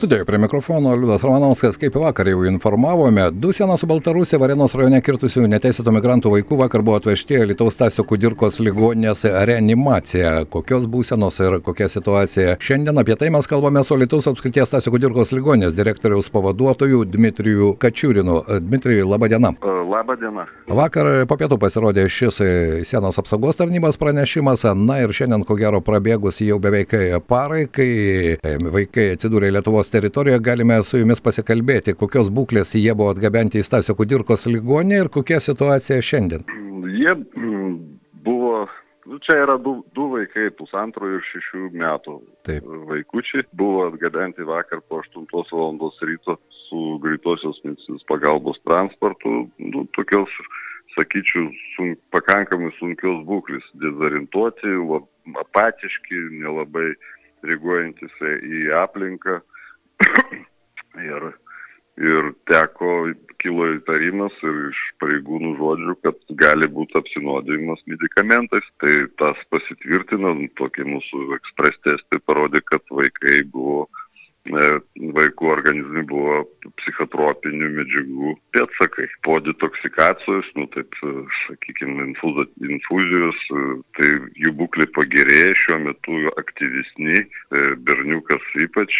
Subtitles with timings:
[0.00, 4.96] Studijoje prie mikrofono Liudas Ramanauskas, kaip vakar jau informavome, du sieną su Baltarusija Varenos rajone
[5.04, 10.46] kirtusių neteisėtų migrantų vaikų vakar buvo atvežti Lietuvos Tasio Kudirkos ligoninės reanimacija.
[10.48, 12.54] Kokios būsenos ir kokia situacija.
[12.64, 18.40] Šiandien apie tai mes kalbame su Lietuvos apskrities Tasio Kudirkos ligoninės direktoriaus pavaduotoju Dmitrijų Kačiūrinu.
[18.64, 19.52] Dmitrijų, laba diena.
[19.90, 20.46] Labą dieną.
[20.70, 22.36] Vakar po pietų pasirodė šis
[22.88, 26.94] sienos apsaugos tarnybos pranešimas, na ir šiandien ko gero prabėgus jau beveik
[27.28, 33.60] parai, kai vaikai atsidūrė Lietuvos teritorijoje galime su jumis pasikalbėti, kokios būklės jie buvo atgabenti
[33.60, 36.46] į Stasio Kudirkos ligonį ir kokia situacija šiandien.
[37.00, 37.74] Jie mm,
[38.26, 38.66] buvo,
[39.10, 42.16] nu, čia yra du, du vaikai, pusantro ir šešių metų.
[42.48, 42.66] Taip.
[42.90, 45.78] Vaikučiai buvo atgabenti vakar po 8 val.
[46.08, 50.30] ryto su greitosios medicinos pagalbos transportu, nu, tokios
[50.96, 54.74] sakyčiau, sun, pakankamai sunkios būklės, dezorientuoti,
[55.44, 56.90] apatiški, nelabai
[57.46, 59.40] reaguojantis į aplinką
[61.10, 61.26] ir,
[62.00, 62.92] ir teko,
[63.40, 68.66] kilo įtarimas ir iš pareigūnų žodžių, kad gali būti apsinuodijimas medikamentais.
[68.82, 73.86] Tai tas pasitvirtino, tokie mūsų ekspres testai parodė, kad vaikai buvo
[75.16, 76.42] vaikų organizme buvo
[76.80, 79.06] psichotropinių medžiagų pėtsakai.
[79.26, 81.12] Po detoksikacijos, nu taip, e,
[81.46, 83.64] sakykime, infuzijos, e,
[83.98, 87.24] tai jų būklė pagerėjo, šiuo metu aktyvesni,
[87.86, 88.96] berniukas ypač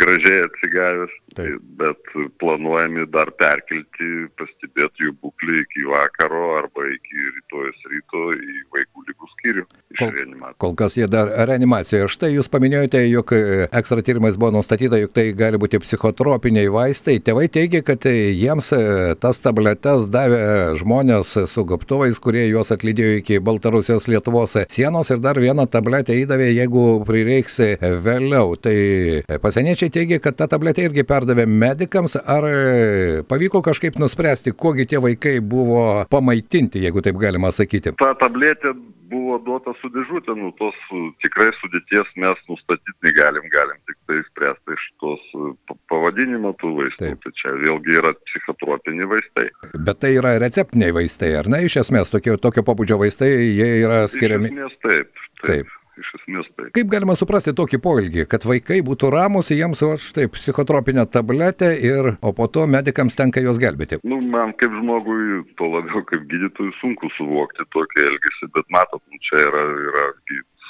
[0.00, 1.62] gražiai atsigavęs, taip.
[1.80, 9.06] bet planuojami dar perkelti, pastebėti jų būklę iki vakaro arba iki rytojus ryto į vaikų
[9.08, 9.66] lygų skyrių.
[9.98, 10.12] Kol,
[10.62, 12.10] kol kas jie dar reanimacijoje.
[12.12, 17.18] Štai jūs paminėjote, jog ekstra tyrimais buvo nustatyta, jog tai gali būti psichotropiniai vaistai.
[17.24, 18.70] Tėvai teigia, kad jiems
[19.22, 20.40] tas tabletes davė
[20.78, 26.50] žmonės su gobtuvais, kurie juos atlydėjo iki Baltarusijos Lietuvos sienos ir dar vieną tabletę įdavė,
[26.54, 27.58] jeigu prireiks
[28.04, 28.54] vėliau.
[28.62, 28.76] Tai
[29.42, 32.18] pasieniečiai teigia, kad tą tabletę irgi perdavė medikams.
[32.28, 32.46] Ar
[33.28, 37.96] pavyko kažkaip nuspręsti, kogi tie vaikai buvo pamaitinti, jeigu taip galima sakyti?
[37.98, 38.74] Ta tabletė
[39.08, 40.76] buvo duota su dėžutė, nu tos
[41.24, 45.24] tikrai sudėties mes nustatyti negalim, galim tik tai spręsti iš tos
[46.18, 46.98] pavadinimo tų vaistų.
[46.98, 47.22] Taip.
[47.22, 49.48] Tai čia vėlgi yra psichotropiniai vaistai.
[49.78, 51.64] Bet tai yra receptiniai vaistai, ar ne?
[51.66, 54.50] Iš esmės, tokio, tokio pobūdžio vaistai, jie yra skiriami.
[54.50, 55.26] Iš esmės taip.
[55.38, 55.46] Taip.
[55.46, 56.68] taip iš esmės tai.
[56.76, 62.12] Kaip galima suprasti tokį poilgį, kad vaikai būtų ramus, jiems va štai psichotropinę tabletę ir,
[62.22, 63.98] o po to medikams tenka juos gelbėti?
[64.06, 69.18] Nu, man kaip žmogui, to labiau kaip gydytojui sunku suvokti tokį elgesį, bet matot, nu,
[69.26, 70.06] čia yra, yra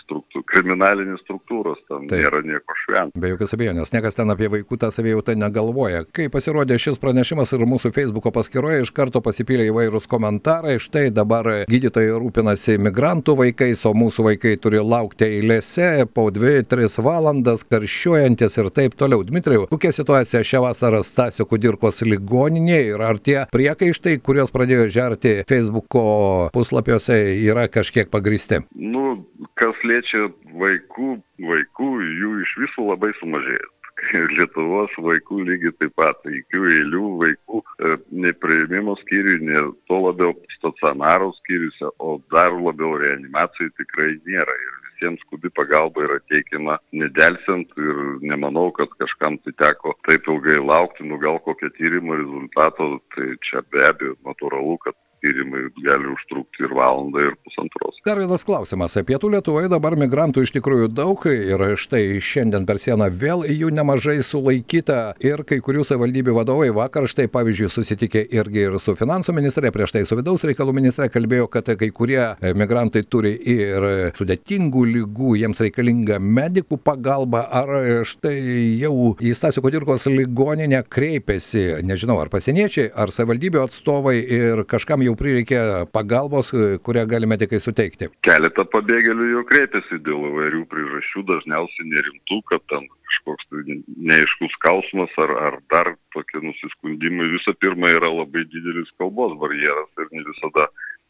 [0.09, 2.23] struktūr, kriminalinės struktūros, tam Taip.
[2.23, 3.21] nėra nieko švento.
[3.21, 6.05] Be jokios abejonės, niekas ten apie vaikų tą savijautą negalvoja.
[6.17, 11.51] Kai pasirodė šis pranešimas ir mūsų Facebook'o paskyroje, iš karto pasipylė įvairūs komentarai, štai dabar
[11.69, 18.73] gydytojai rūpinasi migrantų vaikais, o mūsų vaikai turi laukti eilėse po 2-3 valandas, karščiuojantis ir
[18.75, 19.25] taip toliau.
[19.29, 25.35] Dmitrijau, kokia situacija šią vasarą Stasio Kudirkos ligoninėje ir ar tie priekaištai, kuriuos pradėjo žerti
[25.49, 28.63] Facebook'o puslapiuose, yra kažkiek pagristi?
[28.73, 29.19] Nu,
[29.59, 30.28] kas liečia
[30.59, 33.75] vaikų, vaikų jų iš viso labai sumažėjo.
[34.38, 41.32] Lietuvos vaikų lygiai taip pat, jokių eilių vaikų e, neprieimimo skyriui, ne to labiau stacionarų
[41.41, 44.54] skyriuose, o dar labiau reanimacijai tikrai nėra.
[44.54, 50.60] Ir visiems skubi pagalba yra teikiama nedelsiant ir nemanau, kad kažkam tai teko taip ilgai
[50.62, 56.65] laukti, nu gal kokio tyrimo rezultato, tai čia be abejo natūralu, kad tyrimai gali užtrukti
[56.67, 57.99] ir valandą, ir pusantros.
[58.06, 58.97] Dar vienas klausimas.
[59.09, 64.19] Pietų Lietuvoje dabar migrantų iš tikrųjų daug ir štai šiandien per sieną vėl jų nemažai
[64.27, 69.73] sulaikyta ir kai kurių savivaldybių vadovai vakar štai pavyzdžiui susitikė irgi ir su finansų ministrė,
[69.75, 72.21] prieš tai su vidaus reikalų ministrė kalbėjo, kad kai kurie
[72.59, 77.73] migrantai turi ir sudėtingų lygų, jiems reikalinga medikų pagalba, ar
[78.09, 78.37] štai
[78.81, 85.08] jau į Stasio Kodirkos ligoninę kreipėsi, nežinau, ar pasieniečiai, ar savivaldybių atstovai ir kažkam jau
[85.19, 85.61] prireikė
[85.95, 86.51] pagalbos,
[86.85, 88.10] kurią gali medikai suteikti?
[88.27, 93.78] Keletą pabėgėlių jau kreipėsi dėl įvairių priežasčių, dažniausiai nerimtų, kad ten kažkoks tai
[94.10, 97.31] neaiškus skausmas ar, ar dar tokie nusiskundimai.
[97.37, 100.69] Visų pirma, yra labai didelis kalbos barjeras ir ne visada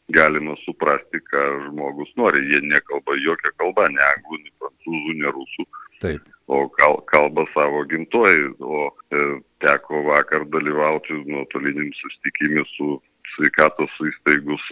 [0.09, 2.41] galima suprasti, ką žmogus nori.
[2.49, 5.67] Jie nekalba jokią kalbą, ne anglų, ne prancūzų, ne rusų.
[5.99, 6.31] Taip.
[6.49, 8.49] O kal, kalba savo gimtojai.
[8.59, 9.25] O e,
[9.63, 12.97] teko vakar dalyvauti nuotoliniam susitikimui su
[13.35, 14.65] sveikatos įstaigus,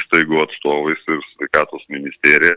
[0.00, 2.54] įstaigų atstovais ir sveikatos ministerija,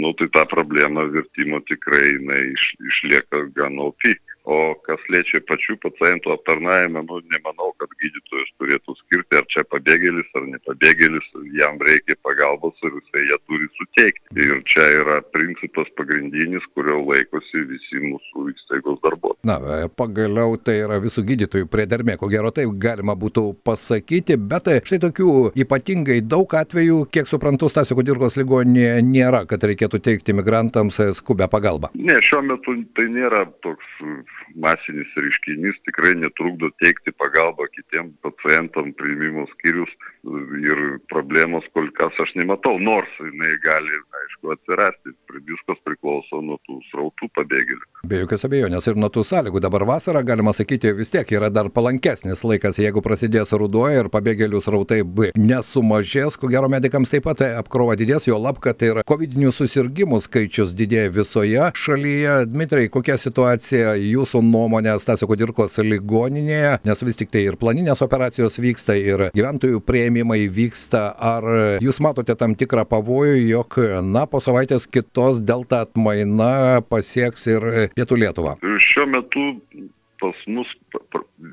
[0.00, 4.14] nu tai ta problema vertimo tikrai jinai iš, išlieka gan opi.
[4.50, 10.32] O kas liečia pačių pacientų aptarnavimą, nu, nemanau, kad gydytojas turėtų skirti, ar čia pabėgėlis
[10.34, 14.26] ar nepabėgėlis, jam reikia pagalbos ir jisai ją turi suteikti.
[14.42, 19.46] Ir čia yra principas pagrindinis, kurio laikosi visi mūsų įstaigos darbuotojai.
[19.46, 24.98] Na, pagaliau tai yra visų gydytojų priedermė, ko gero taip galima būtų pasakyti, bet štai
[25.06, 25.30] tokių
[25.62, 31.94] ypatingai daug atvejų, kiek suprantu, Stasio Kudirkos ligoninėje nėra, kad reikėtų teikti migrantams skubę pagalbą.
[31.94, 33.94] Ne, šiuo metu tai nėra toks
[34.54, 39.92] masinis reiškinys, tikrai netrukdo teikti pagalbą kitiem pacientam priimimo skyrius
[40.64, 40.82] ir
[41.12, 45.14] problemos kol kas aš nematau, nors jinai gali, aišku, atsirasti.
[45.50, 47.84] Viskas priklauso nuo tų srautų pabėgėlių.
[48.10, 49.62] Be jokios abejonės ir nuo tų sąlygų.
[49.62, 54.62] Dabar vasara, galima sakyti, vis tiek yra dar palankesnis laikas, jeigu prasidės ruduo ir pabėgėlių
[54.64, 59.36] srautai B nesumažės, ko gero medikams taip pat apkrova didės, jo lab, kad ir COVID
[59.54, 62.34] susirgymų skaičius didėja visoje šalyje.
[62.50, 68.58] Dmitrai, kokia situacija jūsų nuomonė Stasio Kudirkos ligoninėje, nes vis tik tai ir planinės operacijos
[68.62, 71.10] vyksta, ir gyventojų prieimimai vyksta.
[71.30, 71.46] Ar
[71.82, 73.78] jūs matote tam tikrą pavojų, jog,
[74.12, 77.66] na, po savaitės kitos delta atmaina pasieks ir
[77.96, 78.56] pietų Lietuvą?
[78.90, 79.46] Šiuo metu
[80.20, 80.68] pas mus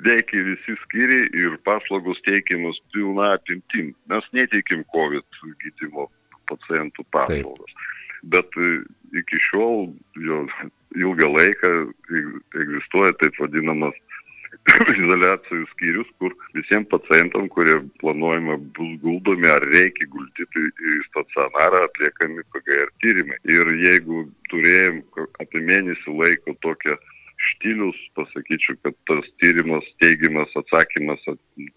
[0.06, 3.94] veikia visi skyriai ir paslaugos teikiamos pilna apimtim.
[4.12, 6.10] Mes neteikim COVID gydymo
[6.52, 7.72] pacientų paslaugas.
[7.72, 7.86] Taip.
[8.34, 8.60] Bet
[9.16, 9.92] iki šiol
[10.26, 10.42] jo
[10.98, 11.72] ilgą laiką
[12.64, 13.96] egzistuoja taip vadinamas
[14.68, 22.46] izolacijų skyrius, kur visiems pacientam, kurie planuojama bus guldomi ar reikia guldyti į stacionarą, atliekami
[22.54, 23.38] PGR tyrimai.
[23.48, 25.04] Ir jeigu turėjom
[25.44, 26.98] apie mėnesį laiko tokią
[27.48, 31.24] štilius, pasakyčiau, kad tas tyrimas, teigiamas atsakymas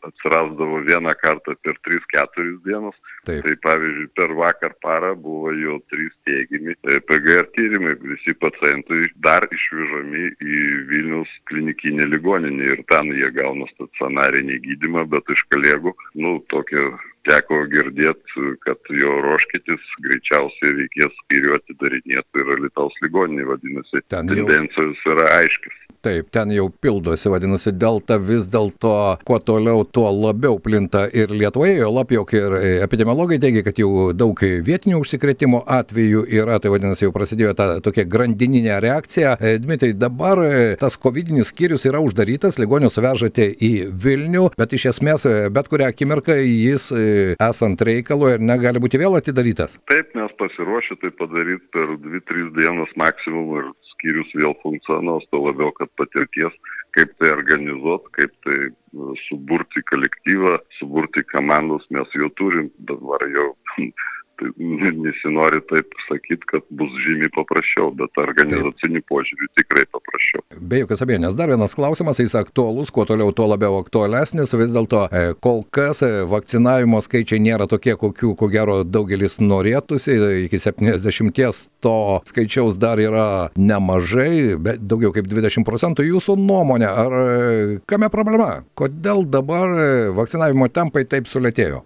[0.09, 2.97] atsirasdavo vieną kartą per 3-4 dienas.
[3.29, 3.45] Taip.
[3.45, 6.77] Tai pavyzdžiui, per vakar parą buvo jau 3 teigiami
[7.09, 14.61] PGR tyrimai, visi pacientai dar išvežami į Vilnius klinikinę ligoninę ir ten jie gauna stacionarinį
[14.67, 16.91] gydimą, bet iš kolegų, nu, tokia
[17.29, 25.05] teko girdėti, kad jo ruoškitės, greičiausiai reikės skyrių atidarinėti ir Lietuvos ligoninė, vadinasi, Ten tendencijos
[25.15, 25.77] yra aiškis.
[26.01, 28.93] Taip, ten jau pildosi, vadinasi, delta vis dėlto
[29.29, 32.55] kuo toliau, tuo labiau plinta ir Lietuvoje, jo lab jau ir
[32.87, 38.07] epidemiologai teigia, kad jau daug vietinių užsikrėtimo atvejų yra, tai vadinasi, jau prasidėjo ta tokia
[38.09, 39.35] grandininė reakcija.
[39.37, 44.89] E, Dmitrai, dabar e, tas covidinis skyrius yra uždarytas, ligonius vežate į Vilnių, bet iš
[44.95, 46.89] esmės e, bet kurią akimirką jis
[47.37, 49.77] esant reikalo ir negali būti vėl atidarytas.
[49.93, 53.71] Taip, mes pasiruošę tai padaryti per 2-3 dienas maksimum ir
[54.01, 56.57] skyrius vėl funkcionuos, to labiau, kad patirties,
[56.97, 58.59] kaip tai organizuoti, kaip tai
[58.97, 63.53] nu, suburti kolektyvą, suburti komandos mes jau turim, dabar jau
[64.41, 70.43] tai nesinori taip sakyti, kad bus žymiai paprasčiau, bet organizacinių požiūrių tikrai paprasčiau.
[70.71, 75.05] Be jokios abejonės, dar vienas klausimas, jis aktuolus, kuo toliau, tuo labiau aktualesnis, vis dėlto
[75.07, 80.17] e, kol kas e, vakcinavimo skaičiai nėra tokie, kokių, ko gero, daugelis norėtųsi,
[80.47, 81.97] iki 70 to
[82.29, 88.51] skaičiaus dar yra nemažai, bet daugiau kaip 20 procentų jūsų nuomonė, ar e, kame problema?
[88.79, 89.77] Kodėl dabar
[90.17, 91.85] vakcinavimo tempai taip sulėtėjo?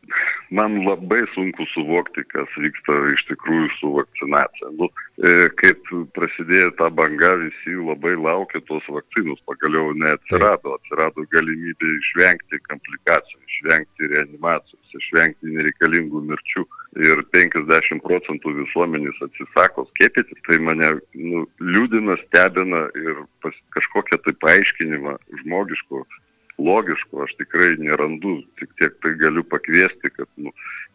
[0.50, 4.70] Man labai sunku suvokti, kas vyksta iš tikrųjų su vakcinacija.
[4.79, 4.88] Nu,
[5.25, 12.61] e, kaip prasidėjo ta banga, visi labai laukia tos vakcinus, pagaliau neatsirado, atsirado galimybė išvengti
[12.69, 16.67] komplikacijų, išvengti reanimacijos, išvengti nereikalingų mirčių.
[16.94, 24.36] Ir 50 procentų visuomenės atsisako skiepytis, tai mane nu, liūdina, stebina ir pas, kažkokią tai
[24.44, 26.05] paaiškinimą žmogiško
[26.58, 30.53] logiško aš tikrai nerandu, tik tiek tai galiu pakviesti, kad nu,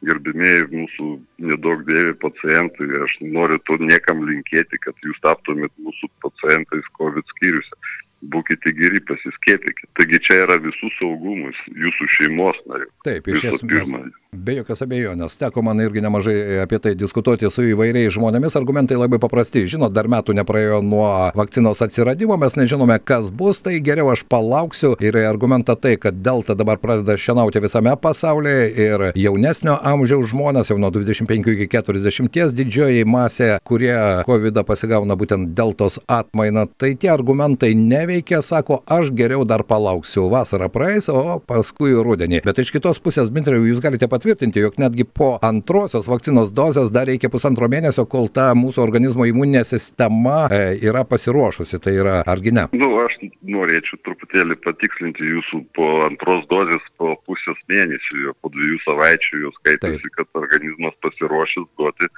[0.07, 1.07] gerbimieji mūsų
[1.49, 7.81] nedaug dėvi pacientai, aš noriu to niekam linkėti, kad jūs taptumėt mūsų pacientais COVID skyriuose.
[8.19, 9.87] Būkite geri, pasiskėpykite.
[9.95, 12.89] Taigi čia yra visų saugumus, jūsų šeimos narių.
[13.07, 13.93] Taip, iš esmės.
[14.29, 19.17] Be jokios abejonės, teko man irgi nemažai apie tai diskutuoti su įvairiais žmonėmis, argumentai labai
[19.17, 19.63] paprasti.
[19.71, 24.91] Žinot, dar metų nepraėjo nuo vakcinos atsiradimo, mes nežinome, kas bus, tai geriau aš palauksiu.
[25.01, 30.77] Ir argumentą tai, kad delta dabar pradeda šienauti visame pasaulyje ir jaunesnio amžiaus žmonės, jau
[30.77, 33.95] nuo 25 iki 40 didžioji masė, kurie
[34.29, 37.73] COVID pasigauna būtent deltos atmainą, tai tie argumentai
[38.09, 40.29] neveikia, sako, aš geriau dar palauksiu.
[40.29, 42.41] Vasara praeis, o paskui rudenį.
[42.45, 46.89] Bet iš kitos pusės, Dmitrijau, jūs galite pat patvirtinti, jog netgi po antrosios vakcinos dozės
[46.91, 51.79] dar reikia pusantro mėnesio, kol ta mūsų organizmo imuninė sistema e, yra pasiruošusi.
[51.79, 52.65] Tai yra argi ne?
[52.73, 58.81] Nu, aš norėčiau truputėlį patikslinti jūsų po antros dozės po pusės mėnesių, jo po dviejų
[58.87, 62.09] savaičių jau skaitosi, kad organizmas pasiruošęs duoti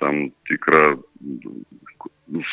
[0.00, 0.86] tam tikrą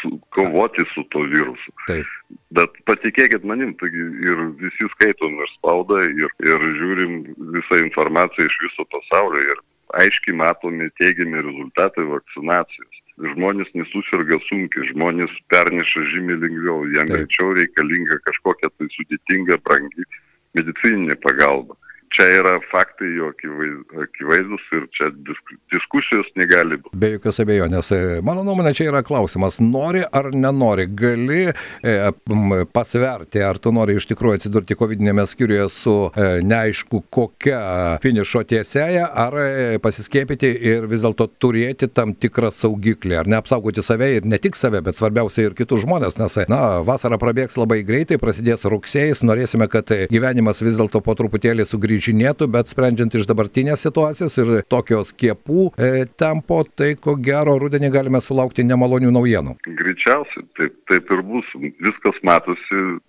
[0.01, 1.73] su, kovoti su to virusu.
[1.87, 2.07] Taip.
[2.55, 7.19] Bet patikėkit manim, taigi ir visi skaitom ir spaudą, ir, ir žiūrim
[7.55, 9.61] visą informaciją iš viso pasaulio ir
[10.03, 13.03] aiškiai matomi teigiami rezultatai vakcinacijos.
[13.33, 20.07] Žmonės nesusirga sunkiai, žmonės perneša žymiai lengviau, jam greičiau reikalinga kažkokia tai sudėtinga, brangi
[20.55, 21.75] medicininė pagalba.
[22.15, 26.97] Čia yra faktai jo akivaiz- akivaizdus ir čia disk, diskusijos negali būti.
[26.97, 27.91] Be jokios abejonės.
[27.93, 31.93] E, Mano nuomonė čia yra klausimas, nori ar nenori, gali e,
[32.73, 37.61] pasverti, ar tu nori iš tikrųjų atsidurti COVID-19 skyriuje su e, neaišku kokia
[38.03, 44.09] finišo tiesėje, ar e, pasiskėpyti ir vis dėlto turėti tam tikrą saugiklį, ar neapsaugoti save
[44.17, 47.83] ir ne tik save, bet svarbiausia ir kitus žmonės, nes, e, na, vasara prabėgs labai
[47.87, 53.27] greitai, prasidės rugsėjas, norėsime, kad e, gyvenimas vis dėlto po truputėlį sugrįžinėtų, bet sprendžiant iš
[53.27, 59.57] dabartinės situacijos ir tokios skiepų e, tempo, tai ko gero rudenį galime sulaukti nemalonių naujienų.
[59.67, 61.45] Greičiausiai taip, taip ir bus.
[61.79, 62.99] Viskas matosi,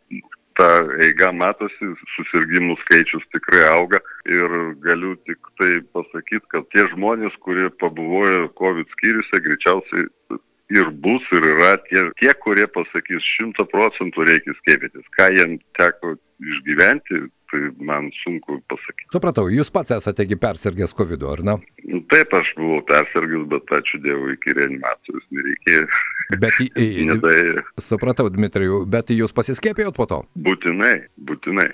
[0.59, 0.68] ta
[1.04, 7.70] eiga matosi, susirgymų skaičius tikrai auga ir galiu tik tai pasakyti, kad tie žmonės, kurie
[7.80, 10.09] pabuvojo COVID skyriuose, greičiausiai
[10.70, 15.06] ir bus ir yra tie, tie kurie pasakys šimta procentų reikia skiepytis.
[15.18, 19.11] Ką jiem teko išgyventi, tai man sunku pasakyti.
[19.14, 21.57] Supratau, jūs pats esate persirgęs COVID, ar ne?
[21.90, 25.87] Nu, taip, aš buvau persirgęs, bet ačiū Dievui, iki reanimacijos nereikėjo.
[26.40, 30.23] Bet, į, Nedai, supratau, Dmitrijų, bet jūs pasiskėpėjot po to?
[30.47, 30.95] būtinai,
[31.26, 31.69] būtinai.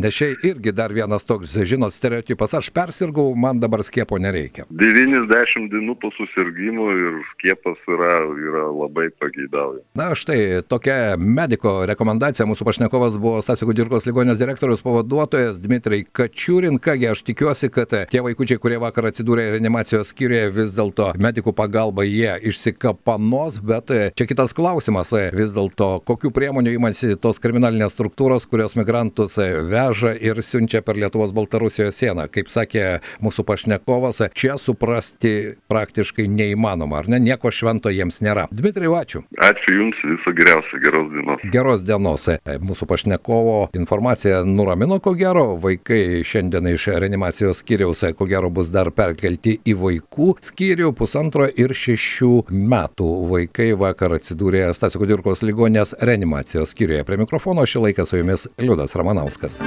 [0.00, 4.64] Nes čia irgi dar vienas toks, žinot, stereotipas, aš persirgau, man dabar skiepo nereikia.
[4.72, 9.82] 90 dienų po susirgymo ir skiepas yra, yra labai pageidauja.
[9.98, 12.46] Na štai tokia mediko rekomendacija.
[12.48, 16.80] Mūsų pašnekovas buvo Stasio Kudirkos ligonės direktorius pavaduotojas Dmitrai Kačiūrin.
[16.80, 22.08] Kągi aš tikiuosi, kad tie vaikučiai, kurie vakar atsidūrė reanimacijos skyriuje, vis dėlto medikų pagalba
[22.08, 25.12] jie išsikapanos, bet čia kitas klausimas.
[25.36, 29.89] Vis dėlto, kokiu priemonių imasi tos kriminalinės struktūros, kurios migrantus veža
[30.20, 32.26] ir siunčia per Lietuvos Baltarusijos sieną.
[32.32, 37.20] Kaip sakė mūsų pašnekovas, čia suprasti praktiškai neįmanoma, ar ne?
[37.22, 38.46] Nieko švento jiems nėra.
[38.54, 39.24] Dmitrai, ačiū.
[39.40, 41.44] Ačiū Jums, viso geriausio, geros dienos.
[41.52, 42.26] Geros dienos.
[42.28, 48.50] E, Mūsų pašnekovo informacija nuramino, ko gero, vaikai šiandien iš reanimacijos skyriaus, e, ko gero,
[48.50, 53.10] bus dar perkelti į vaikų skyrių pusantro ir šešių metų.
[53.30, 57.06] Vaikai vakar atsidūrė Stasio Kudirkos ligonės reanimacijos skyriuje.
[57.08, 59.60] Prie mikrofono šį laiką su jumis Liudas Ramanauskas.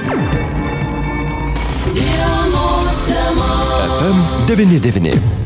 [3.98, 5.43] FM 99.